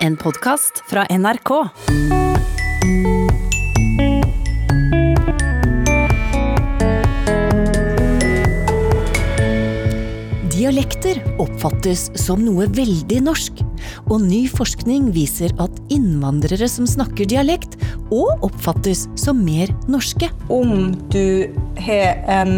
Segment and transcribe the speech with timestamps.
[0.00, 1.50] en podkast fra NRK.
[10.50, 13.60] Dialekter oppfattes som noe veldig norsk,
[14.08, 17.76] og ny forskning viser at innvandrere som snakker dialekt,
[18.08, 20.30] og oppfattes som mer norske.
[20.48, 22.54] Om du har en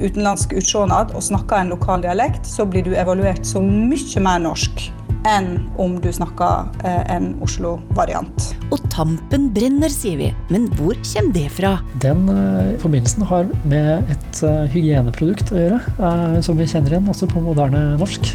[0.00, 4.88] utenlandsk utseendet og snakker en lokal dialekt, så blir du evaluert som mye mer norsk
[5.26, 5.48] enn
[5.82, 8.48] om du snakker eh, en Oslo-variant.
[8.70, 10.30] Og tampen brenner, sier vi.
[10.52, 11.76] Men hvor kommer det fra?
[12.02, 15.80] Den uh, forbindelsen har med et uh, hygieneprodukt å gjøre,
[16.44, 18.32] som vi kjenner igjen også på moderne norsk.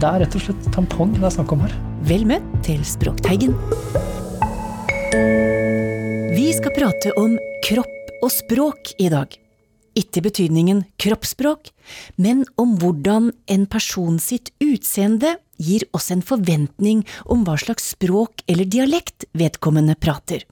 [0.00, 1.74] Det er rett og slett tampong det er snakk om her.
[2.08, 3.52] Vel møtt til Språkteigen.
[6.30, 7.36] Vi skal prate om
[7.66, 9.34] kropp og språk i dag.
[9.98, 11.72] Ikke betydningen kroppsspråk,
[12.16, 18.44] men om hvordan en person sitt utseende gir oss en forventning om hva slags språk
[18.48, 20.46] eller dialekt vedkommende prater.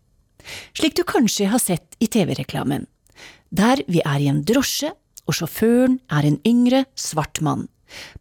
[0.76, 2.86] Slik du kanskje har sett i TV-reklamen,
[3.50, 4.92] der vi er i en drosje
[5.28, 7.66] og sjåføren er en yngre, svart mann.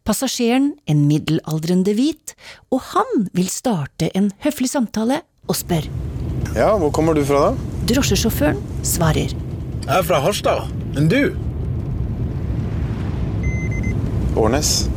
[0.04, 2.34] Passasjeren en middelaldrende hvit,
[2.72, 5.88] og han vil starte en høflig samtale og spør.
[6.56, 7.74] Ja, hvor kommer du fra da?
[7.88, 9.32] Drosjesjåføren svarer.
[9.32, 10.68] Jeg er fra Harstad.
[10.96, 11.32] Men du?
[14.36, 14.88] Årnes.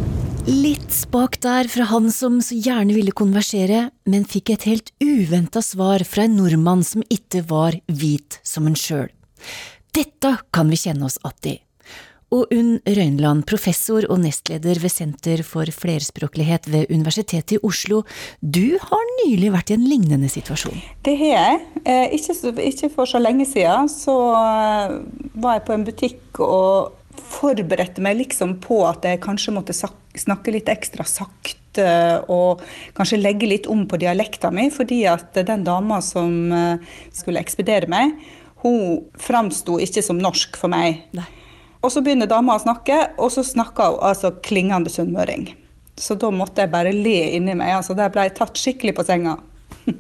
[0.50, 5.61] Litt spak der fra han som så gjerne ville konversere, men fikk et helt uventa
[5.61, 9.12] svar fra en nordmann som ikke var hvit som en sjøl.
[9.94, 11.59] Dette kan vi kjenne oss att i.
[12.31, 18.02] Og Unn Røynland, professor og nestleder ved Senter for flerspråklighet ved Universitetet i Oslo,
[18.39, 20.80] du har nylig vært i en lignende situasjon?
[21.06, 21.62] Det har jeg.
[21.86, 24.97] Eh, ikke, ikke, for så lenge siden så eh,
[25.36, 26.97] var jeg på en butikk og
[27.31, 29.75] forberedte meg liksom på at jeg kanskje måtte
[30.20, 31.88] snakke litt ekstra sakte
[32.31, 32.62] og
[32.98, 37.88] kanskje legge litt om på dialekta mi, fordi at den dama som eh, skulle ekspedere
[37.92, 38.18] meg,
[38.62, 41.06] hun framsto ikke som norsk for meg.
[41.18, 41.28] Nei.
[41.81, 45.47] Og så begynner dama å snakke, og så snakker hun altså klingende sunnmøring.
[45.97, 47.74] Så da måtte jeg bare le inni meg.
[47.80, 49.38] altså Der ble jeg tatt skikkelig på senga.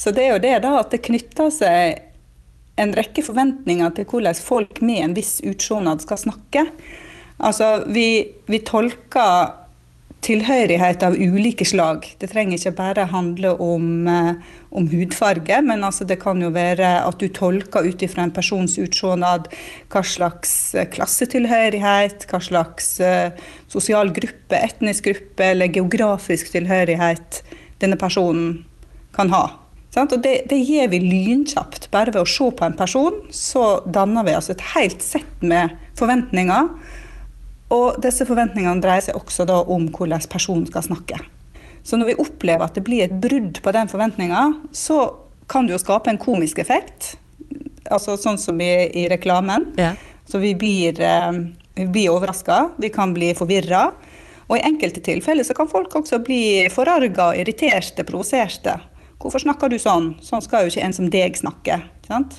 [0.00, 2.00] så det er jo det, da, at det knytter seg
[2.80, 6.66] en rekke forventninger til hvordan folk med en viss utsjånad skal snakke.
[7.42, 8.06] Altså, vi,
[8.46, 9.58] vi tolker
[10.22, 12.04] tilhørighet av ulike slag.
[12.20, 14.34] Det trenger ikke bare handle om, eh,
[14.70, 18.78] om hudfarge, men altså det kan jo være at du tolker ut ifra en persons
[18.78, 19.32] utseende
[19.90, 23.34] hva slags eh, klassetilhørighet, hva slags uh,
[23.72, 27.42] sosial gruppe, etnisk gruppe eller geografisk tilhørighet
[27.82, 28.62] denne personen
[29.16, 29.48] kan ha.
[29.98, 31.90] Og det, det gir vi lynkjapt.
[31.92, 35.74] Bare ved å se på en person, så danner vi altså et helt sett med
[35.98, 36.70] forventninger
[37.72, 41.18] og disse forventningene dreier seg også om hvordan personen skal snakke.
[41.82, 44.44] Så når vi opplever at det blir et brudd på den forventninga,
[44.76, 45.14] så
[45.50, 47.16] kan det jo skape en komisk effekt.
[47.90, 49.72] Altså sånn som i, i reklamen.
[49.80, 49.94] Ja.
[50.28, 51.32] Så vi blir, eh,
[51.82, 53.88] blir overraska, vi kan bli forvirra.
[54.46, 58.76] Og i enkelte tilfeller så kan folk også bli forarga, irriterte, provoserte.
[59.22, 60.12] Hvorfor snakker du sånn?
[60.22, 61.80] Sånn skal jo ikke en som deg snakke.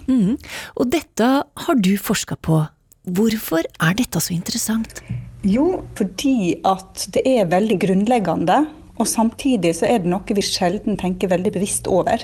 [0.07, 0.35] Mm.
[0.77, 2.59] Og dette har du forska på.
[3.03, 5.01] Hvorfor er dette så interessant?
[5.43, 8.61] Jo, fordi at det er veldig grunnleggende.
[8.95, 12.23] Og samtidig så er det noe vi sjelden tenker veldig bevisst over.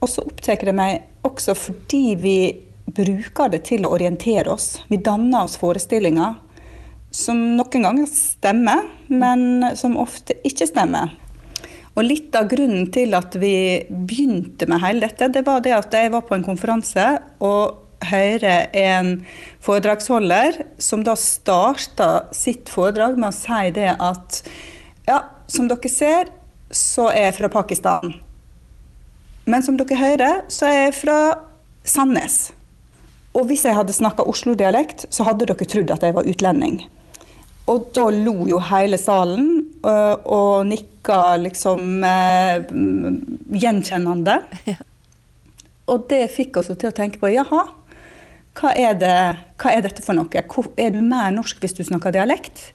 [0.00, 2.38] Og så opptar det meg også fordi vi
[2.84, 4.78] bruker det til å orientere oss.
[4.88, 6.40] Vi danner oss forestillinger
[7.14, 11.12] som noen ganger stemmer, men som ofte ikke stemmer.
[11.94, 15.94] Og litt av grunnen til at vi begynte med hele dette, det var det at
[15.94, 17.04] jeg var på en konferanse
[17.44, 19.10] og høre en
[19.64, 24.40] foredragsholder som da starta sitt foredrag med å si det at
[25.08, 25.20] ja,
[25.50, 26.30] som dere ser,
[26.74, 28.16] så er jeg fra Pakistan.
[29.44, 31.18] Men som dere hører, så er jeg fra
[31.84, 32.52] Sandnes.
[33.34, 36.80] Og hvis jeg hadde snakka Oslo-dialekt, så hadde dere trodd at jeg var utlending.
[37.70, 39.48] Og da lo jo hele salen
[39.80, 42.66] og, og nikka liksom eh,
[43.64, 44.40] gjenkjennende.
[45.92, 47.66] Og det fikk oss til å tenke på jaha,
[48.54, 49.14] hva er, det,
[49.58, 50.30] hva er dette for noe?
[50.78, 52.70] Er du mer norsk hvis du snakker dialekt?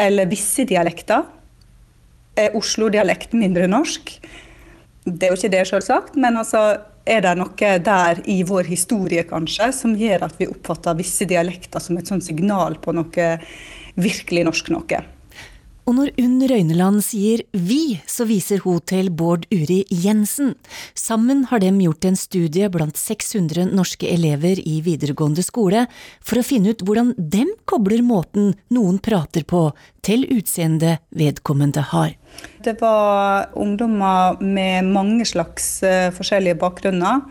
[0.00, 1.26] Eller visse dialekter?
[2.38, 4.16] Er Oslo-dialekt mindre norsk?
[5.04, 6.64] Det er jo ikke det, selvsagt, men altså,
[7.08, 11.82] er det noe der i vår historie kanskje, som gjør at vi oppfatter visse dialekter
[11.82, 13.30] som et sånt signal på noe
[14.00, 15.00] virkelig norsk noe?
[15.90, 20.52] Og når Unn Røyneland sier vi, så viser hun til Bård Uri Jensen.
[20.94, 25.88] Sammen har de gjort en studie blant 600 norske elever i videregående skole
[26.22, 29.64] for å finne ut hvordan dem kobler måten noen prater på,
[30.06, 32.14] til utseendet vedkommende har.
[32.62, 37.26] Det var ungdommer med mange slags eh, forskjellige bakgrunner.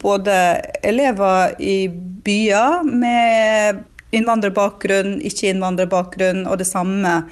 [0.00, 0.34] Både
[0.80, 7.22] elever i byer med innvandrerbakgrunn, ikke-innvandrerbakgrunn, og det samme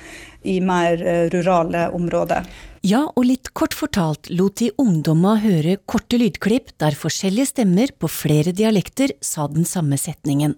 [0.42, 2.46] i mer eh, rurale områder.
[2.86, 8.08] Ja, og litt kort fortalt lot de ungdommer høre korte lydklipp der forskjellige stemmer på
[8.08, 10.54] flere dialekter sa den samme setningen.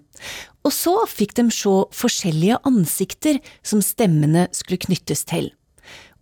[0.63, 5.51] Og så fikk de se forskjellige ansikter som stemmene skulle knyttes til.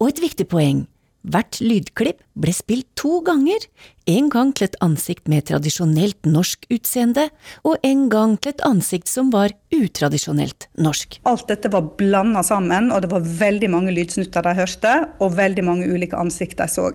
[0.01, 0.87] Og et viktig poeng,
[1.21, 3.61] Hvert lydklipp ble spilt to ganger,
[4.09, 7.27] en gang til et ansikt med tradisjonelt norsk utseende,
[7.61, 11.19] og en gang til et ansikt som var utradisjonelt norsk.
[11.29, 15.67] Alt dette var blanda sammen, og det var veldig mange lydsnutter de hørte, og veldig
[15.67, 16.89] mange ulike ansikt de så.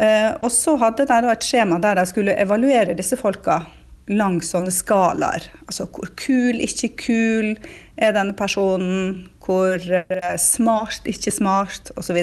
[0.00, 3.62] Eh, og så hadde de et skjema der de skulle evaluere disse folka
[4.10, 5.44] langs sånne skalaer.
[5.68, 7.52] Altså hvor kul, ikke kul
[8.00, 12.18] er denne personen, hvor eh, smart, ikke smart, osv.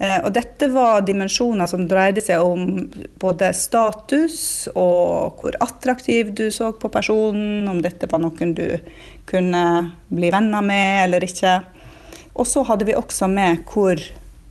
[0.00, 2.86] Eh, og dette var dimensjoner som dreide seg om
[3.20, 8.64] både status og hvor attraktiv du så på personen, om dette var noen du
[9.28, 9.64] kunne
[10.08, 11.58] bli venner med eller ikke.
[12.32, 14.00] Og så hadde vi også med hvor,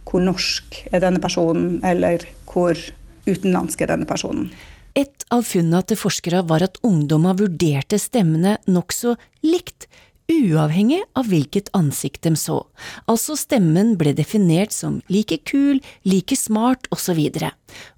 [0.05, 2.77] hvor norsk er denne personen, eller hvor
[3.25, 4.51] utenlandsk er denne personen.
[4.97, 9.15] Et av funnene til forskere var at ungdommer vurderte stemmene nokså
[9.45, 9.87] likt
[10.29, 12.61] uavhengig av hvilket ansikt de så,
[13.09, 17.19] altså stemmen ble definert som like kul, like smart osv.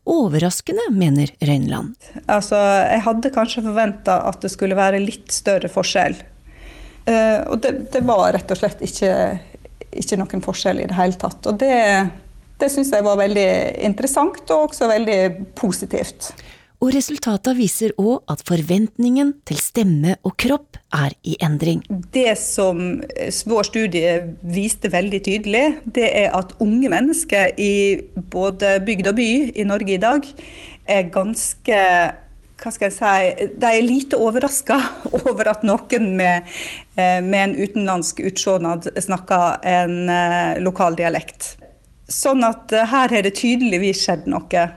[0.10, 1.96] Overraskende, mener Røynland.
[2.26, 2.58] Altså,
[2.88, 6.18] jeg hadde kanskje forventa at det skulle være litt større forskjell.
[7.08, 9.14] Uh, og det, det, var rett og slett ikke,
[9.90, 11.48] ikke, noen forskjell i det hele tatt.
[11.50, 11.78] Og det,
[12.62, 13.50] det syns jeg var veldig
[13.88, 15.22] interessant, og også veldig
[15.58, 16.32] positivt.
[16.82, 21.84] Og resultatene viser òg at forventningen til stemme og kropp er i endring.
[22.10, 22.98] Det som
[23.52, 28.02] vår studie viste veldig tydelig, det er at unge mennesker i
[28.34, 30.26] både bygd og by i Norge i dag
[30.90, 31.86] er ganske
[32.62, 34.78] hva skal jeg si, De er lite overraska
[35.24, 36.50] over at noen med,
[36.98, 41.56] eh, med en utenlandsk utsjånad snakker en eh, lokal dialekt.
[42.12, 44.68] Sånn at eh, her har det tydeligvis skjedd noe.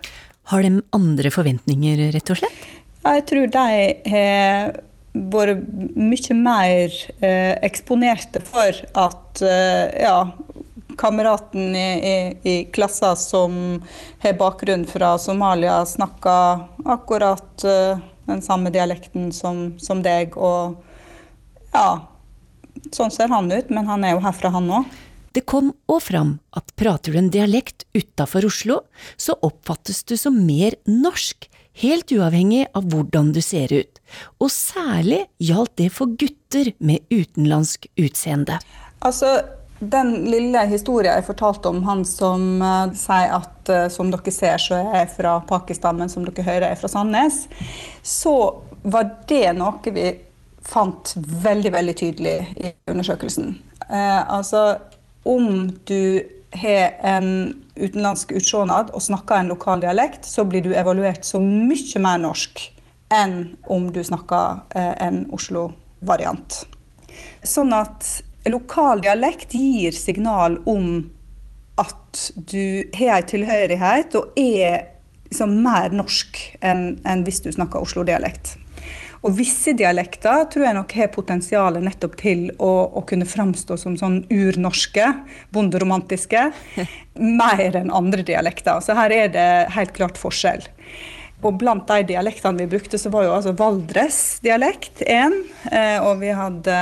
[0.53, 2.67] Har de andre forventninger, rett og slett?
[3.05, 3.69] Jeg tror de
[4.13, 4.75] har
[5.15, 5.61] vært
[5.95, 10.17] mye mer eh, eksponerte for at eh, ja,
[10.99, 12.17] kameraten i, i,
[12.51, 13.55] i klassen som
[14.25, 20.37] har bakgrunn fra Somalia, snakker akkurat eh, den samme dialekten som, som, deg.
[20.37, 20.75] Og
[21.75, 21.89] ja,
[22.91, 25.01] sånn ser han ut, men han er jo herfra, han òg.
[25.35, 28.79] Det kom òg fram at prater du en dialekt utafor Oslo,
[29.19, 31.49] så oppfattes du som mer norsk,
[31.83, 33.99] helt uavhengig av hvordan du ser ut.
[34.39, 38.61] Og særlig gjaldt det for gutter med utenlandsk utseende.
[39.03, 39.41] Altså,
[39.83, 44.63] den lille historien jeg fortalte om han som uh, sier at uh, som dere ser,
[44.63, 47.49] så er jeg fra Pakistan, men som dere hører er fra Sandnes,
[48.07, 48.37] så
[48.87, 50.13] var det noe vi
[50.65, 53.57] fant veldig, veldig tydelig i undersøkelsen.
[53.91, 54.69] Uh, altså,
[55.25, 56.23] om du
[56.55, 57.29] har en
[57.75, 62.63] utenlandsk utsjånad og snakker en lokal dialekt, så blir du evaluert så mye mer norsk
[63.15, 66.63] enn om du snakker eh, en Oslo-variant.
[67.45, 68.07] Sånn at
[68.51, 71.11] lokal dialekt gir signal om
[71.81, 74.91] at du har en tilhørighet og er
[75.27, 78.55] liksom mer norsk enn, hvis du snakker Oslo-dialekt.
[79.25, 83.97] Og visse dialekter tror jeg nok har potensial nettopp til å, å kunne framstå som
[83.97, 85.07] sånn urnorske,
[85.55, 86.51] bonderomantiske,
[87.41, 88.85] mer enn andre dialekter.
[88.85, 90.67] Så her er det helt klart forskjell.
[91.45, 95.35] Og blant de dialektene vi brukte, så var jo altså Valdres-dialekt én.
[95.69, 96.77] Eh, og vi hadde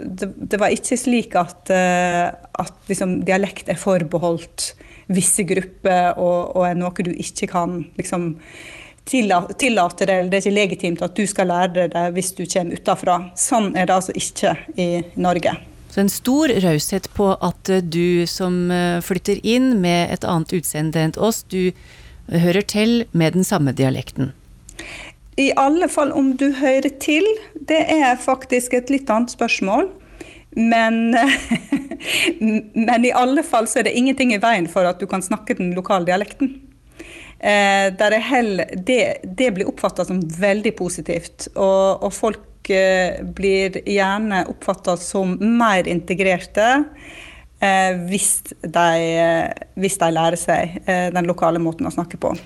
[0.00, 2.30] det, det, var ikke slik at, uh,
[2.60, 4.72] at liksom, dialekt er forbeholdt
[5.12, 8.30] visse grupper og, og, er noe du ikke kan liksom,
[9.04, 12.80] tillate, det, eller det er ikke legitimt at du skal lære det hvis du kommer
[12.80, 13.18] utafra.
[13.36, 14.88] Sånn er det altså ikke i
[15.20, 15.54] Norge.
[15.94, 21.04] Så en stor raushet på at du som eh, flytter inn med et annet utseende
[21.04, 21.70] enn oss, du
[22.32, 24.32] hører til med den samme dialekten.
[25.36, 29.88] I alle fall om du hører til, det er faktisk et litt annet spørsmål.
[30.54, 31.16] Men,
[32.88, 35.56] men, i alle fall så er det ingenting i veien for at du kan snakke
[35.58, 36.54] den lokale dialekten.
[37.44, 44.46] Eh, hell, det, det, blir oppfatta som veldig positivt, og, og folk eh, blir gjerne
[44.48, 46.70] oppfatta som mer integrerte
[47.58, 48.30] eh, hvis,
[48.62, 48.88] de,
[49.74, 52.36] hvis, de, lærer seg den lokale måten å snakke på.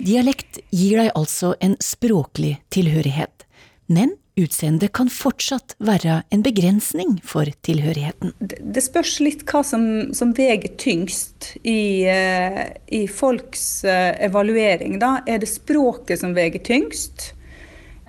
[0.00, 3.44] Dialekt gir deg altså en språklig tilhørighet,
[3.92, 8.32] men utseendet kan fortsatt være en begrensning for tilhørigheten.
[8.40, 9.84] Det spørs litt hva som,
[10.16, 14.96] som veier tyngst i, uh, i folks uh, evaluering.
[15.02, 15.18] Da.
[15.28, 17.32] Er det språket som veier tyngst,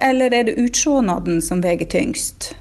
[0.03, 2.53] eller er det utseendet som veier tyngst?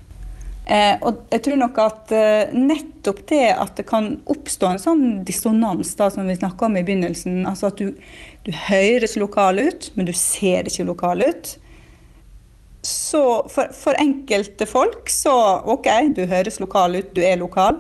[0.73, 5.03] Eh, og jeg tror nok at eh, nettopp det at det kan oppstå en sånn
[5.29, 7.91] dissonans da, som vi snakka om i begynnelsen, altså at du,
[8.47, 11.57] du høres lokal ut, men du ser ikke lokal ut,
[12.83, 15.35] så for, for, enkelte folk så
[15.71, 17.79] OK, du høres lokal ut, du er lokal.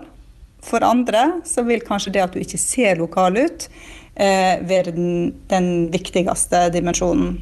[0.62, 3.66] For andre så vil kanskje det at du ikke ser lokal ut,
[4.14, 7.40] eh, være den, den, viktigste dimensjonen.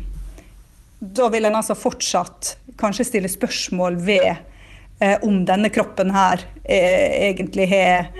[1.00, 4.30] Da vil en altså fortsatt kanskje stille spørsmål ved
[5.26, 8.10] om denne kroppen her eh, egentlig har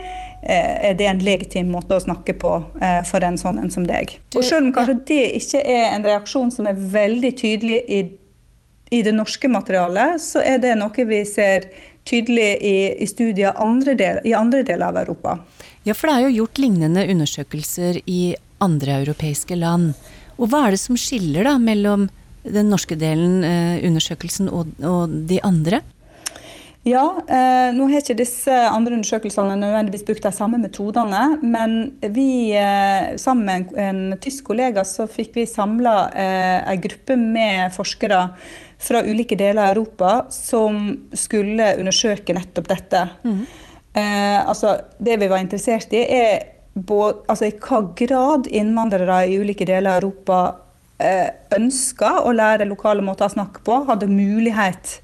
[0.43, 3.85] eh, er det en legitim måte å snakke på eh, for en sånn en som
[3.89, 4.17] deg.
[4.37, 8.03] Og Selv om kanskje det ikke er en reaksjon som er veldig tydelig i
[8.91, 11.69] i det norske materialet så er det noe vi ser
[12.09, 15.37] tydelig i, i studier andre del, i andre deler av Europa.
[15.87, 19.95] Ja, for det er jo gjort lignende undersøkelser i andre europeiske land.
[20.41, 22.09] Og hva er det som skiller da mellom
[22.43, 25.83] den norske delen, eh, undersøkelsen, og, og de andre?
[26.89, 31.37] Ja, eh, nå har ikke disse andre undersøkelsene nødvendigvis brukt de samme metodene.
[31.45, 36.81] Men vi, eh, sammen med en, en tysk kollega, så fikk vi samla eh, en
[36.81, 38.23] gruppe med forskere
[38.81, 43.05] fra ulike deler av Europa som skulle undersøke nettopp dette.
[43.29, 43.45] Mm.
[43.93, 49.37] Eh, altså, det vi var interessert i, er både, altså, i hva grad innvandrere i
[49.37, 50.41] ulike deler av Europa
[50.97, 51.29] eh,
[51.61, 55.03] ønska å lære lokale måter å snakke på, hadde mulighet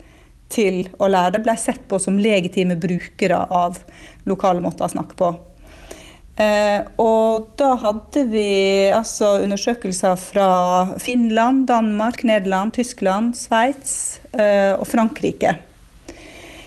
[0.53, 3.79] til å lære ble sett på som legitime brukere av
[4.29, 5.35] lokale måter å snakke på.
[6.37, 8.49] Eh, og da hadde vi
[8.93, 10.49] altså undersøkelser fra
[11.00, 15.55] Finland, Danmark, Nederland, Tyskland, Sveits eh, og Frankrike.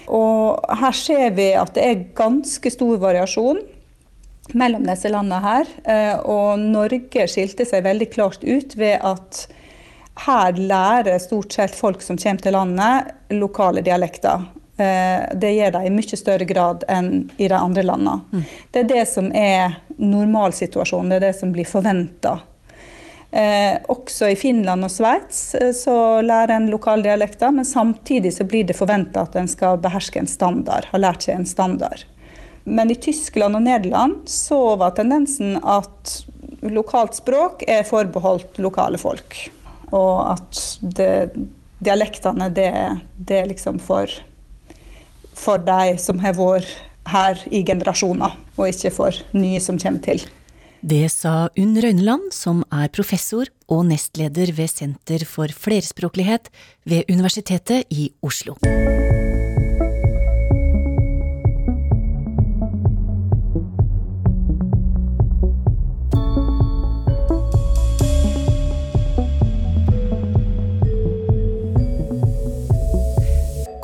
[0.10, 3.62] Og her ser vi at det er ganske stor variasjon
[4.58, 5.70] mellom disse landene her.
[5.86, 9.46] Eh, og Norge skilte seg veldig klart ut ved at
[10.26, 14.46] her lærer stort sett folk som kommer til landet, lokale dialekter.
[14.80, 18.20] Eh, det gjør de i mye større grad enn i de andre landene.
[18.32, 18.46] Mm.
[18.72, 22.38] Det er det som er normalsituasjonen, det er det som blir forventa.
[23.32, 28.66] Eh, også i Finland og Sveits eh, så lærer en lokaldialekter, men samtidig så blir
[28.66, 32.08] det forventa at en skal beherske en standard, ha lært seg en standard.
[32.64, 36.20] Men i Tyskland og Nederland så var tendensen at
[36.66, 39.38] lokalt språk er forbeholdt lokale folk.
[39.96, 41.12] Og at det,
[41.84, 42.72] dialektene det,
[43.18, 44.12] det er liksom for
[45.40, 46.68] for de som har vært
[47.10, 50.26] her i generasjoner, og ikke for nye som kommer til.
[50.80, 56.52] Det sa Unn Røyneland, som er professor og nestleder ved Senter for flerspråklighet
[56.88, 58.56] ved Universitetet i Oslo.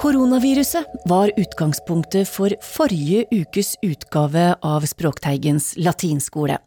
[0.05, 6.59] Koronaviruset var utgangspunktet for forrige ukes utgave av Språkteigens latinskole.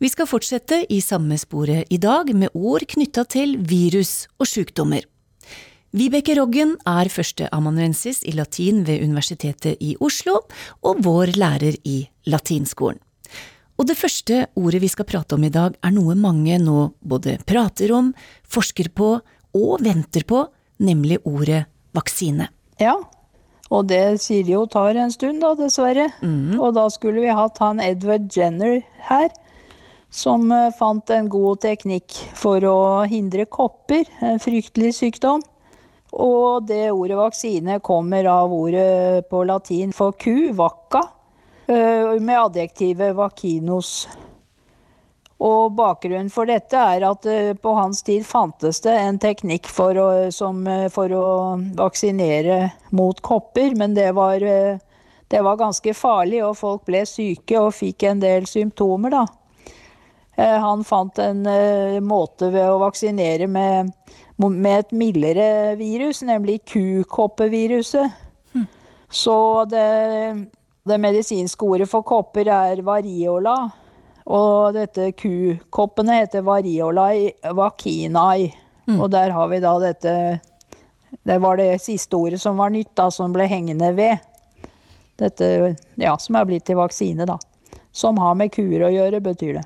[0.00, 5.04] Vi skal fortsette i samme sporet i dag med ord knytta til virus og sykdommer.
[5.92, 10.40] Vibeke Roggen er førsteamanuensis i latin ved Universitetet i Oslo,
[10.80, 13.04] og vår lærer i latinskolen.
[13.76, 17.36] Og det første ordet vi skal prate om i dag, er noe mange nå både
[17.44, 18.14] prater om,
[18.48, 19.18] forsker på
[19.60, 20.46] og venter på,
[20.80, 22.48] nemlig ordet vaksine.
[22.78, 22.94] Ja,
[23.74, 26.08] og det sier jo tar en stund, da, dessverre.
[26.22, 26.56] Mm.
[26.60, 28.80] Og da skulle vi hatt han Edward Jenner
[29.10, 29.28] her,
[30.08, 32.78] som eh, fant en god teknikk for å
[33.10, 35.44] hindre kopper, en fryktelig sykdom.
[36.16, 41.02] Og det ordet vaksine kommer av ordet på latin for ku, vacca,
[41.68, 44.06] eh, med adjektivet vakinos.
[45.38, 49.98] Og bakgrunnen for dette er at eh, på hans tid fantes det en teknikk for
[50.02, 51.26] å, som, eh, for å
[51.78, 54.80] vaksinere mot kopper, men det var, eh,
[55.30, 59.26] det var ganske farlig, og folk ble syke og fikk en del symptomer, da.
[60.38, 61.40] Han fant en
[62.06, 63.88] måte ved å vaksinere med,
[64.38, 68.14] med et mildere virus, nemlig kukoppeviruset.
[69.10, 69.34] Så
[69.66, 69.82] det,
[70.86, 73.56] det medisinske ordet for kopper er variola.
[74.28, 77.32] Og dette kukoppene heter variolae
[78.88, 79.00] Mm.
[79.00, 80.12] Og der har vi da dette
[81.24, 84.20] Det var det siste ordet som var nytt, da, som ble hengende ved.
[85.18, 87.38] Dette, ja, som er blitt til vaksine, da.
[87.92, 89.64] Som har med kuer å gjøre, betyr det.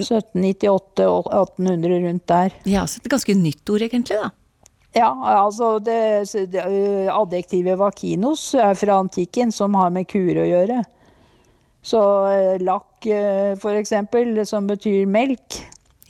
[0.00, 2.56] 1798 og 1800 rundt der.
[2.64, 4.30] Ja, så et ganske nytt ord, egentlig, da.
[4.96, 5.10] Ja,
[5.44, 6.64] altså det, det
[7.12, 10.80] adjektivet vakinos er fra antikken, som har med kuer å gjøre.
[11.86, 12.00] Så
[12.64, 12.89] lakk,
[13.60, 15.60] for eksempel, som betyr melk,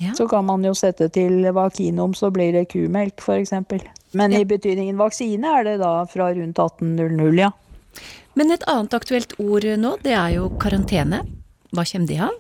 [0.01, 0.15] Ja.
[0.17, 3.83] så kan man jo sette til vakinum, så blir det kumelk, eksempel.
[4.13, 7.51] Men i betydningen vaksine er det da fra rundt 1800, ja.
[8.35, 11.21] Men et annet aktuelt ord nå, det er jo karantene.
[11.71, 12.39] Hva kommer det av?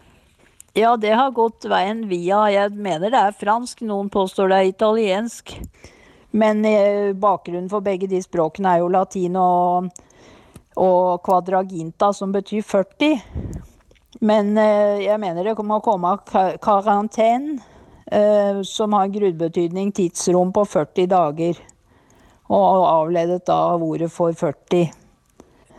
[0.74, 4.70] Ja, det har gått veien via Jeg mener det er fransk, noen påstår det er
[4.70, 5.56] italiensk.
[6.32, 9.90] Men eh, bakgrunnen for begge de språkene er jo latin og,
[10.78, 13.18] og quadraginta, som betyr 40.
[14.20, 17.56] Men eh, jeg mener det må komme av karantene,
[18.06, 21.60] eh, som har grunnbetydning tidsrom på 40 dager.
[22.50, 24.90] Og avledet da av ordet for 40.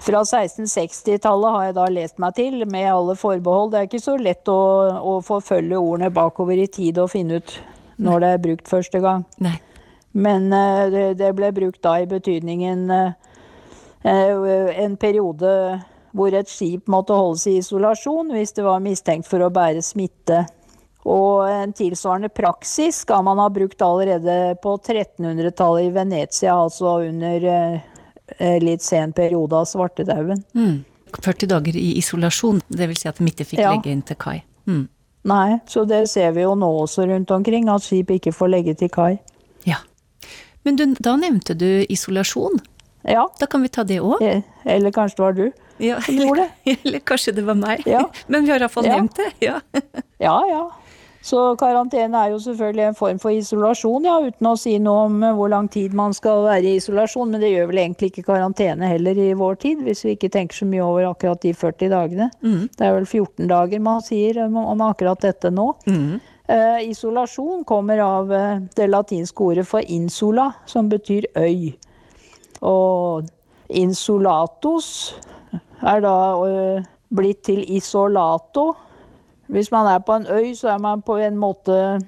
[0.01, 3.73] Fra 1660-tallet har jeg da lest meg til, med alle forbehold.
[3.73, 4.61] Det er ikke så lett å,
[4.97, 7.53] å forfølge ordene bakover i tid og finne ut
[8.01, 9.27] når det er brukt første gang.
[9.45, 9.59] Nei.
[10.17, 12.89] Men eh, det, det ble brukt da i betydningen
[14.01, 15.51] en periode
[16.13, 20.43] hvor et skip måtte holdes i isolasjon hvis det var mistenkt for å bære smitte.
[21.07, 27.45] Og en tilsvarende praksis skal man ha brukt allerede på 1300-tallet i Venezia, altså under
[27.49, 30.43] eh, litt sen periode av svartedauden.
[30.53, 30.83] Mm.
[31.17, 33.71] 40 dager i isolasjon, det vil si at de ikke fikk Ja.
[33.73, 34.43] legge inn til kai.
[34.69, 34.85] Mm.
[35.27, 38.73] Nei, så det ser vi jo nå også rundt omkring, at skip ikke får legge
[38.79, 39.17] til kai.
[39.67, 39.81] Ja.
[40.65, 42.61] Men du, da nevnte du isolasjon.
[43.09, 44.21] Ja, Da kan vi ta det òg.
[44.21, 45.51] eh, eller kanskje det var du.
[45.81, 47.81] Ja, som gjorde eller, eller kanskje det var meg.
[47.89, 48.05] Ja.
[48.27, 48.99] Men vi har iallfall Ja.
[49.01, 49.31] nevnt det.
[49.47, 49.59] Ja.
[50.21, 50.61] Ja, ja.
[51.25, 55.19] Så karantene er jo selvfølgelig en form for isolasjon, ja, uten å si noe om
[55.25, 57.29] eh, hvor lang tid man skal være i isolasjon.
[57.33, 60.57] Men det gjør vel egentlig ikke karantene heller i vår tid, hvis vi ikke tenker
[60.57, 62.29] så mye over akkurat de 40 dagene.
[62.41, 65.67] Det er vel 14 dager man sier om, akkurat dette nå.
[66.49, 71.75] Eh, isolasjon kommer av eh, det latinske ordet for insula, som betyr øy.
[72.65, 73.29] Og
[73.69, 75.13] insulatus
[75.81, 76.15] er da
[77.11, 78.71] blitt til isolato.
[79.51, 81.99] Hvis man er på en øy, så er man på en måte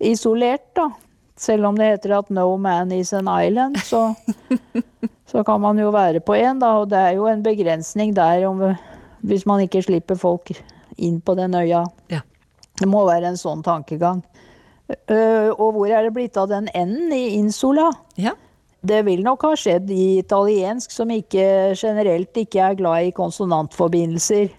[0.00, 0.90] isolert, da.
[1.36, 4.14] Selv om det heter at 'no man is an island', så,
[5.30, 6.66] så kan man jo være på en, da.
[6.66, 8.74] Og det er jo en begrensning der om,
[9.20, 10.52] hvis man ikke slipper folk
[10.96, 11.84] inn på den øya.
[12.10, 12.20] Ja.
[12.78, 14.22] Det må være en sånn tankegang.
[15.10, 17.90] Uh, og hvor er det blitt av den n-en i insula?
[18.16, 18.32] ja.
[18.86, 24.52] Det vil nok ha skjedd i italiensk, som ikke generelt ikke er glad i konsonantforbindelser.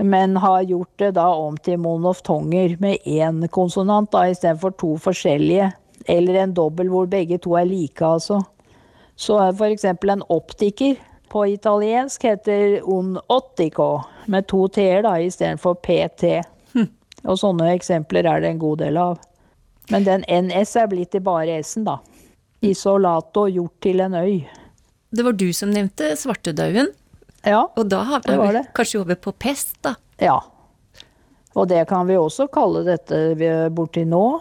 [0.00, 5.68] Men har gjort det da om til monoftonger med én konsonant da, istedenfor to forskjellige.
[6.08, 8.40] Eller en dobbel hvor begge to er like, altså.
[9.16, 9.84] Så f.eks.
[9.92, 10.96] en optiker
[11.28, 16.40] på italiensk heter un ottico, med to t-er da, istedenfor pt.
[17.24, 19.20] Og sånne eksempler er det en god del av.
[19.92, 22.00] Men den NS er blitt til bare S-en, da.
[22.70, 24.44] Isolato gjort til en øy.
[25.14, 26.88] Det var du som nevnte svartedauden,
[27.44, 28.62] Ja, og da har vi det.
[28.74, 29.94] kanskje over på pest, da.
[30.18, 30.40] ja.
[31.54, 34.40] Og det kan vi også kalle dette vi er borti nå.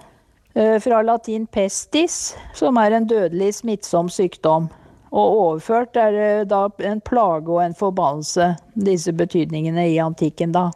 [0.56, 4.70] Eh, Fra latin pestis, som er en dødelig smittsom sykdom.
[5.12, 10.72] Og overført er det da en plage og en forbannelse, disse betydningene i antikken da.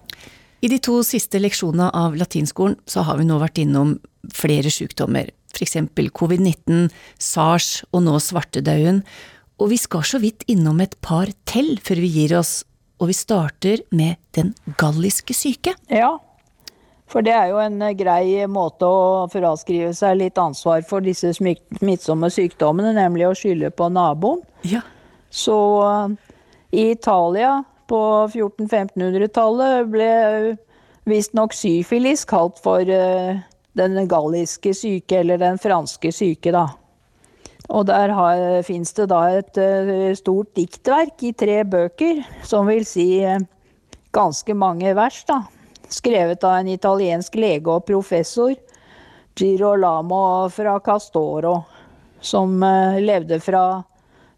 [0.61, 3.95] I de to siste leksjonene av latinskolen så har vi nå vært innom
[4.33, 5.77] flere sykdommer, f.eks.
[6.15, 6.87] covid-19,
[7.19, 9.03] sars og nå svartedauden,
[9.57, 12.61] og vi skal så vidt innom et par til før vi gir oss,
[13.01, 15.73] og vi starter med den galliske syke.
[15.89, 16.15] Ja,
[17.07, 21.31] for det er jo en eh, grei måte å fraskrive seg litt ansvar for disse
[21.37, 24.43] smittsomme sykdommene, nemlig å skylde på naboen.
[24.67, 24.83] Ja.
[25.31, 26.15] Så eh,
[26.75, 30.47] i Italia på 1400-1500-tallet ble uh,
[31.07, 33.39] visstnok syfilis kalt for eh,
[33.77, 36.67] den galliske syke, eller den franske syke, da.
[37.67, 38.13] Og der
[38.63, 43.43] fins det da et eh, stort diktverk i tre bøker, som vil si eh,
[44.15, 45.41] ganske mange vers, da.
[45.89, 48.55] skrevet av en italiensk lege og professor,
[49.37, 51.59] Girolamo fra Castoro,
[52.21, 53.83] som eh, levde fra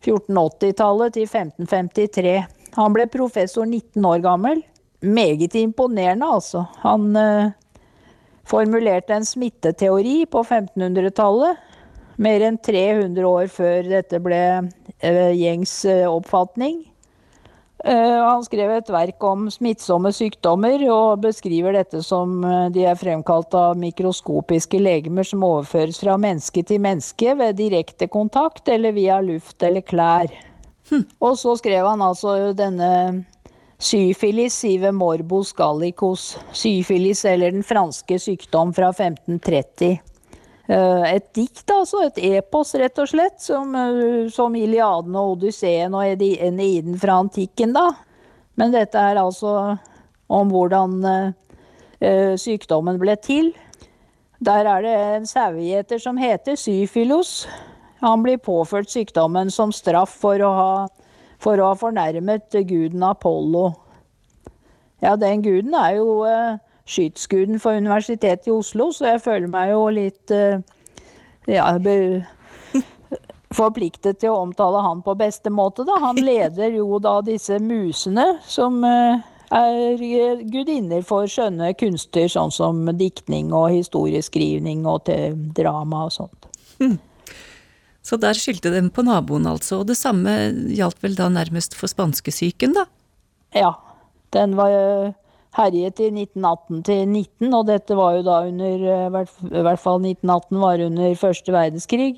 [0.01, 2.35] 1480-tallet til 1553.
[2.81, 4.65] Han ble professor 19 år gammel.
[5.05, 6.65] Meget imponerende, altså.
[6.81, 7.13] Han
[8.49, 11.65] formulerte en smitteteori på 1500-tallet.
[12.19, 14.43] Mer enn 300 år før dette ble
[14.99, 16.81] eh, gjengs eh, oppfatning.
[17.79, 22.41] Eh, han skrev et verk om smittsomme sykdommer, og beskriver dette som
[22.75, 28.67] de er fremkalt av mikroskopiske legemer som overføres fra menneske til menneske ved direkte kontakt
[28.67, 30.35] eller via luft eller klær.
[31.23, 32.91] Og så skrev han altså denne
[33.79, 36.37] syfilis sive morbus gallicus.
[36.51, 39.99] Syfilis, eller den franske sykdom fra 1530.
[40.69, 42.03] Eh, Et dikt, altså.
[42.05, 43.39] Et epos, rett og slett.
[43.41, 47.89] Som, eh, som Iliaden og Odysseen og Eneiden fra antikken, da.
[48.55, 49.79] Men dette er altså
[50.29, 50.99] om hvordan
[52.01, 53.53] eh, sykdommen ble til.
[54.39, 57.47] Der er det en sauegjeter som heter Syfilos.
[57.99, 60.87] Han blir påført sykdommen som straff for å ha,
[61.39, 63.71] for å ha fornærmet guden Apollo.
[65.03, 69.71] Ja, den guden er jo eh, skytsguden for Universitetet i Oslo, så jeg føler meg
[69.71, 70.59] jo litt eh,
[71.47, 71.71] ja,
[73.59, 75.99] forpliktet til å omtale han på beste måte, da.
[76.03, 79.23] Han leder jo da disse musene som eh,
[79.55, 85.07] er gudinner for skjønne kunster, sånn som diktning og historieskrivning og
[85.55, 86.51] drama og sånt.
[88.05, 89.81] Så der skyldte den på naboen, altså.
[89.81, 90.31] Og det samme
[90.75, 92.87] gjaldt vel da nærmest for spanskesyken, da?
[93.55, 93.73] Ja.
[94.33, 95.13] Den var eh,
[95.57, 99.07] herjet i 1918 til 19, og dette var jo da under eh,
[99.49, 102.11] I hvert fall 1918 var under første verdenskrig.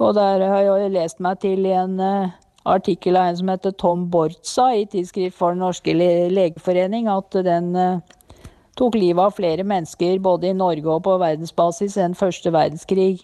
[0.00, 2.32] Og der har jeg lest meg til i en eh,
[2.64, 8.00] artikkel av en som heter Tom Bortza i Tidsskrift for Den norske legeforening, at den
[8.74, 13.20] tok livet av flere mennesker både i Norge og på verdensbasis enn første verdenskrig.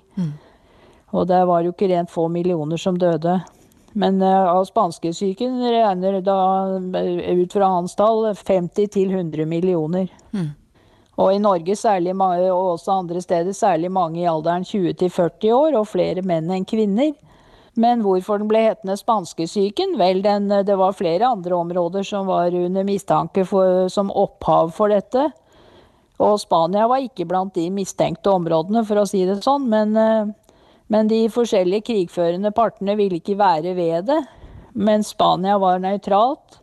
[1.11, 3.41] Og det var jo ikke rent få millioner som døde.
[3.93, 6.41] Men eh, av spanskesyken regner da
[6.79, 10.11] ut fra hans tall 50 til 100 millioner.
[11.21, 15.53] Og i Norge særlig og også andre steder særlig mange i alderen 20 til 40
[15.53, 17.13] år, og flere menn enn kvinner.
[17.81, 19.97] Men hvorfor den ble hetende spanskesyken?
[19.99, 24.73] Vel, den, eh, det var flere andre områder som var under mistanke for, som opphav
[24.75, 25.31] for dette.
[26.21, 29.69] Og Spania var ikke blant de mistenkte områdene, for å si det sånn.
[29.69, 30.33] Men, eh,
[30.91, 34.21] men de forskjellige krigførende partene ville ikke være ved det.
[34.75, 36.59] Men Spania var nøytralt.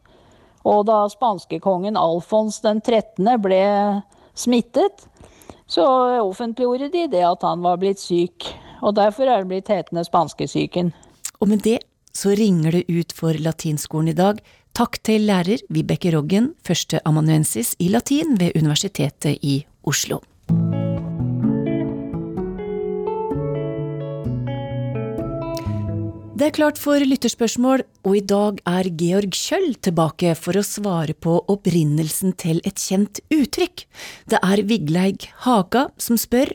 [0.68, 3.30] Og da spanskekongen Alfons den 13.
[3.40, 3.62] ble
[4.36, 5.06] smittet,
[5.68, 5.86] så
[6.20, 8.50] offentliggjorde de det at han var blitt syk.
[8.84, 10.92] Og derfor er det blitt hetende spanskesyken.
[11.40, 11.80] Og med det
[12.18, 14.42] så ringer det ut for latinskolen i dag.
[14.78, 20.20] Takk til lærer Vibeke Roggen, førsteamanuensis i latin ved Universitetet i Oslo.
[26.38, 31.15] Det er klart for lytterspørsmål, og i dag er Georg Kjøll tilbake for å svare
[31.17, 33.88] på opprinnelsen til et kjent uttrykk.
[34.30, 36.52] Det er Vigleig Haga som spør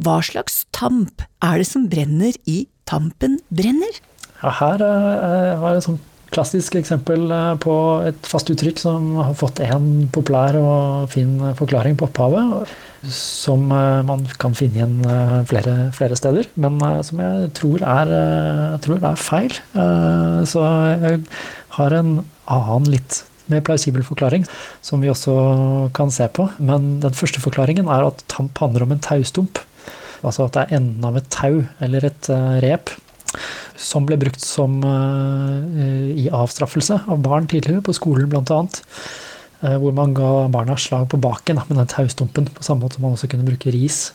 [0.00, 4.00] hva slags tamp er det som brenner i Tampen brenner?
[4.40, 7.74] Ja, her er var et sånt klassisk eksempel eh, på
[8.06, 12.72] et fast uttrykk som har fått en populær og fin forklaring på opphavet,
[13.12, 18.12] som eh, man kan finne igjen eh, flere, flere steder, men som jeg tror er,
[18.74, 19.56] jeg tror er feil.
[20.46, 21.22] Så jeg
[21.78, 22.12] har en
[22.50, 24.46] annen litt mer plausibel forklaring,
[24.82, 25.36] som vi også
[25.94, 26.48] kan se på.
[26.58, 29.62] Men den første forklaringen er at tamp handler om en taustump.
[30.26, 32.30] Altså at det er enden av et tau eller et
[32.64, 32.90] rep
[33.80, 38.62] som ble brukt som eh, i avstraffelse av barn tidligere, på skolen bl.a.
[39.56, 43.14] Hvor man ga barna slag på baken med den taustumpen, på samme måte som man
[43.16, 44.10] også kunne bruke ris.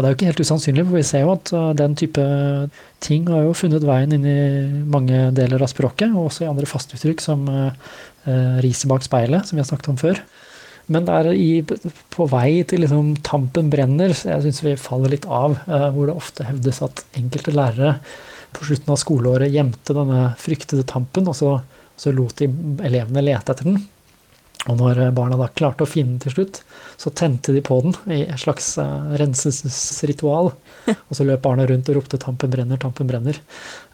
[0.00, 2.22] Og det er jo ikke helt usannsynlig, for vi ser jo at eh, den type
[3.04, 4.38] ting har jo funnet veien inn i
[4.88, 7.90] mange deler av språket, og også i andre fastuttrykk som eh,
[8.24, 10.22] eh, riset bak speilet, som vi har snakket om før.
[10.90, 11.50] Men det er i,
[12.16, 16.08] på vei til liksom tampen brenner, så jeg syns vi faller litt av, eh, hvor
[16.08, 17.98] det ofte hevdes at enkelte lærere
[18.52, 21.54] på slutten av skoleåret gjemte denne fryktede tampen, og så,
[22.00, 22.50] så lot de
[22.86, 23.80] elevene lete etter den.
[24.68, 26.60] Og når barna da klarte å finne den til slutt,
[27.00, 30.52] så tente de på den i et slags eh, renselsesritual.
[31.08, 33.40] Og så løp barna rundt og ropte 'tampen brenner, tampen brenner'.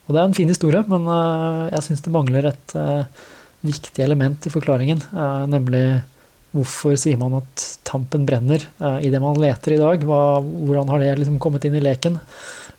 [0.07, 3.25] Og det er en fin historie, men eh, jeg syns det mangler et eh,
[3.67, 5.01] viktig element i forklaringen.
[5.51, 6.03] nemlig
[6.55, 8.63] hvorfor sier man at tampen brenner
[9.03, 10.05] i det man leter i dag?
[10.07, 12.21] Hvordan har det liksom kommet inn i leken?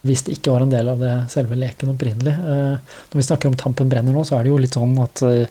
[0.05, 2.35] Hvis det ikke var en del av det selve leken opprinnelig.
[2.37, 5.23] Eh, når vi snakker om tampen brenner nå, så er det jo litt sånn at
[5.25, 5.49] eh,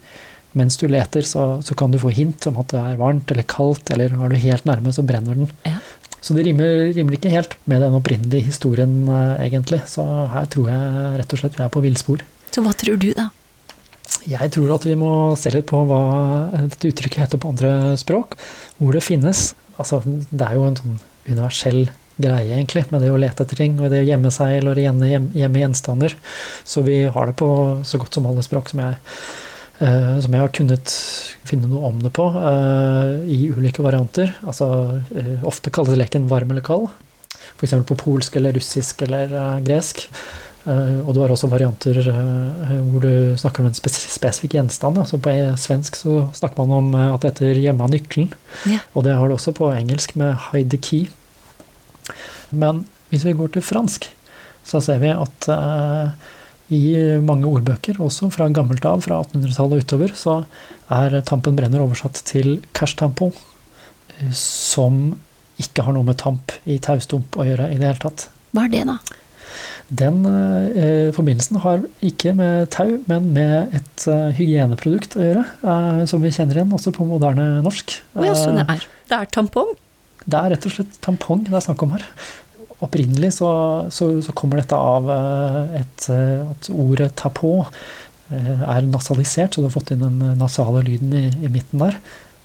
[0.56, 3.44] mens du leter, så, så, kan du få hint om at det er varmt eller
[3.50, 5.50] kaldt, eller er du helt nærme, så brenner den.
[5.68, 5.80] Ja.
[6.24, 8.94] Så det rimer, rimer, ikke helt med den opprinnelige historien,
[9.37, 9.82] egentlig.
[9.90, 12.24] Så her tror jeg rett og slett vi er på villspor.
[12.54, 13.28] Så hva tror du, da?
[14.26, 16.00] Jeg tror at vi må se litt på hva
[16.54, 18.35] dette uttrykket heter på andre språk.
[18.80, 19.50] Hvor det finnes.
[19.76, 21.85] Altså, det er jo en sånn universell
[22.16, 25.09] greie, egentlig, med det å lete etter ting og det å gjemme seg eller gjemme,
[25.37, 26.16] gjemme gjenstander.
[26.64, 27.48] Så vi har det på
[27.85, 28.96] så godt som alle språk som jeg,
[29.83, 30.94] uh, som jeg har kunnet
[31.46, 34.33] finne noe om det på, uh, i ulike varianter.
[34.48, 34.70] Altså,
[35.12, 36.88] uh, ofte kalles leken varm eller kald.
[37.57, 37.76] F.eks.
[37.88, 39.31] på polsk eller russisk eller
[39.64, 40.09] gresk.
[40.66, 44.98] og du har også varianter hvor du snakker om en spesifikk gjenstand.
[44.98, 48.35] Altså på svensk så snakker man om at det heter 'hjemme av nøkkelen'.
[48.66, 48.81] Ja.
[48.92, 51.09] Og det har du også på engelsk med 'hide the key'.
[52.59, 54.09] Men hvis vi går til fransk,
[54.66, 56.11] så ser vi at uh,
[56.75, 60.40] i mange ordbøker, også fra gammelt av, fra 1800-tallet og utover, så
[60.97, 63.35] er tampen brenner oversatt til cash tampon,
[64.35, 65.14] som
[65.62, 68.27] ikke har noe med tamp i taustump å gjøre i det hele tatt.
[68.57, 68.99] Hva er det, da?
[69.87, 76.03] Den eh, forbindelsen har ikke med tau, men med et eh, hygieneprodukt å gjøre, Eh,
[76.11, 77.95] som vi kjenner igjen også på moderne norsk.
[78.16, 79.71] Oh, ja, sånn det er, det er tampong?
[80.27, 82.07] Det er rett og slett tampong det er snakk om her.
[82.84, 83.50] Opprinnelig så,
[83.94, 87.60] så, så kommer dette av eh, et, eh, at ordet 'ta på'
[88.26, 91.94] er nasalisert, så du har fått inn den nasale lyden i, i midten der.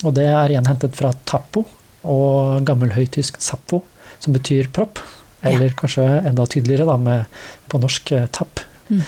[0.05, 1.63] Og det er igjen hentet fra tappo
[2.05, 3.81] og gammelhøytysk 'sappo',
[4.21, 5.01] som betyr propp.
[5.41, 5.77] Eller ja.
[5.79, 7.25] kanskje enda tydeligere da, med,
[7.67, 8.61] på norsk tapp.
[8.91, 9.01] Mm.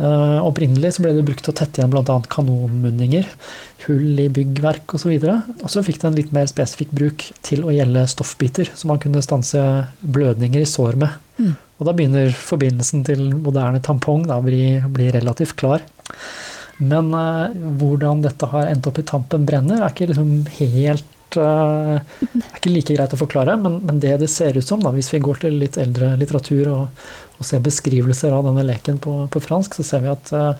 [0.00, 2.14] Uh, opprinnelig så ble det brukt til å tette igjen bl.a.
[2.32, 3.26] kanonmunninger,
[3.84, 5.12] hull i byggverk osv.
[5.18, 8.94] Og, og så fikk det en litt mer spesifikk bruk til å gjelde stoffbiter, som
[8.94, 9.60] man kunne stanse
[10.00, 11.18] blødninger i sår med.
[11.36, 11.52] Mm.
[11.52, 15.84] Og da begynner forbindelsen til moderne tampong å bli, bli, relativt klar.
[16.80, 22.00] Men uh, hvordan dette har endt opp i tampen brenner, er ikke liksom helt uh,
[22.24, 25.12] er ikke like greit å forklare, men, men, det det ser ut som, da, hvis
[25.14, 27.06] vi går til litt eldre litteratur og,
[27.38, 30.54] og ser beskrivelser av denne leken på, på fransk, så ser vi at uh,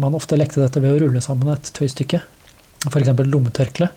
[0.00, 2.22] man ofte lekte dette ved å rulle sammen et tøystykke.
[2.88, 3.12] F.eks.
[3.26, 3.90] lommetørkle.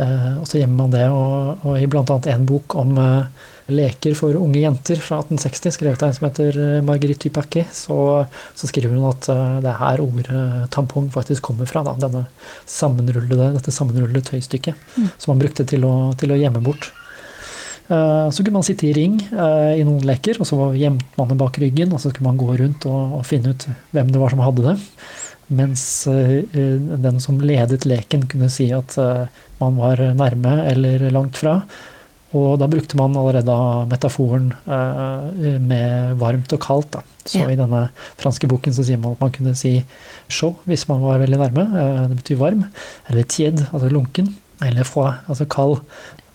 [0.00, 1.06] Uh, og så gjemmer man det.
[1.12, 2.04] Og, og i bl.a.
[2.34, 6.60] en bok om uh, leker for unge jenter fra 1860, skrevet av en som heter
[6.86, 7.98] Marguerite Dupaquet, så,
[8.54, 9.28] så, skriver hun at
[9.64, 11.84] det er her ordet tampong faktisk kommer fra.
[11.86, 12.24] Da, denne
[12.68, 15.12] sammenrullede, dette sammenrullede tøystykket mm.
[15.16, 16.92] som man brukte til å, til å gjemme bort.
[17.90, 21.32] Eh, så kunne man sitte i ring eh, i noen leker, og så gjemte man
[21.32, 21.94] det bak ryggen.
[21.94, 24.66] Og så kunne man gå rundt og, og finne ut hvem det var som hadde
[24.68, 24.76] det.
[25.58, 28.94] Mens eh, den som ledet leken, kunne si at
[29.60, 31.60] man var nærme eller langt fra.
[32.36, 33.54] Og da brukte man allerede
[33.90, 34.52] metaforen
[35.66, 36.92] med varmt og kaldt.
[36.94, 37.02] Da.
[37.24, 37.48] Så ja.
[37.50, 37.88] i denne
[38.20, 39.72] franske boken så sier man at man kunne si
[40.30, 41.66] chaud hvis man var veldig nærme.
[42.12, 42.64] Det betyr varm.
[43.10, 44.30] Eller tied, altså lunken.
[44.62, 45.80] Eller froid, altså kald.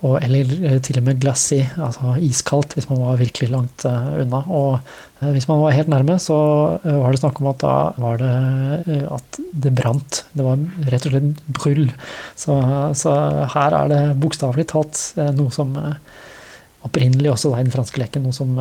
[0.06, 4.12] Og, eller eh, til og med glassy, altså iskaldt, hvis man var virkelig langt uh,
[4.22, 4.42] unna.
[4.54, 4.76] Og
[5.22, 6.38] uh, hvis man var helt nærme, så
[6.84, 10.22] uh, var det snakk om at da var det at det brant.
[10.36, 11.90] Det var rett og slett brull.
[12.38, 12.60] Så,
[13.00, 13.16] så
[13.56, 15.02] her er det bokstavelig talt
[15.38, 15.74] noe som
[16.86, 18.52] opprinnelig også da, i den franske leken, noe som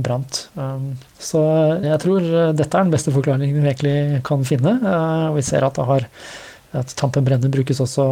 [0.00, 0.46] brant.
[0.56, 1.42] Um, så
[1.84, 2.24] jeg tror
[2.56, 4.78] dette er den beste forklaringen vi egentlig kan finne.
[4.80, 6.08] og vi ser at det har
[6.76, 8.04] at tampen brenner brukes også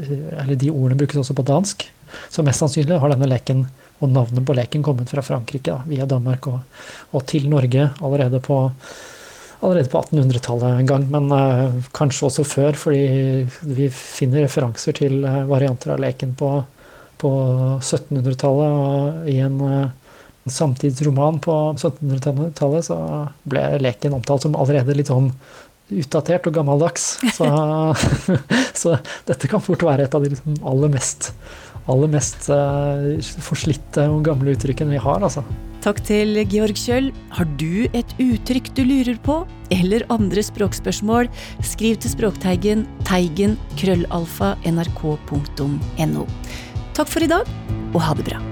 [0.00, 1.84] Eller de ordene brukes også på dansk.
[2.32, 3.66] Så mest sannsynlig har denne leken
[4.04, 6.58] og navnet på leken kommet fra Frankrike da, via Danmark og,
[7.12, 8.58] og, til Norge allerede på,
[9.60, 11.06] på 1800-tallet en gang.
[11.12, 16.50] Men uh, kanskje også før, fordi vi finner referanser til uh, varianter av leken på,
[17.22, 17.32] på
[17.80, 18.76] 1700-tallet.
[18.84, 20.10] Og i en uh,
[20.46, 22.98] samtidsroman på 1700-tallet så
[23.48, 25.32] ble leken omtalt som allerede litt sånn
[25.92, 27.16] utdatert og gammeldags.
[27.36, 27.46] Så,
[28.82, 28.96] så,
[29.28, 31.30] dette kan fort være et av de liksom aller mest,
[31.90, 35.22] aller mest uh, forslitte og gamle uttrykkene vi har.
[35.22, 35.44] Altså.
[35.86, 37.12] Takk til Georg Kjøll.
[37.36, 39.38] Har du et uttrykk du lurer på,
[39.74, 41.30] eller andre språkspørsmål,
[41.62, 46.26] skriv til Språkteigen teigen krøllalfa nrk.no.
[46.96, 47.46] Takk for i dag,
[47.92, 48.42] og ha det bra.